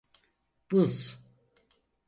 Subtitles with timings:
[0.71, 1.15] Buz…